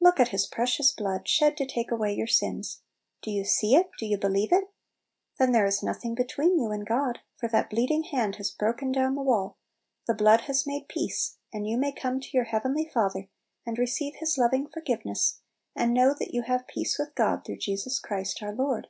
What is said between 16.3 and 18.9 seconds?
you have peace with God, through Jesus Christ our Lord.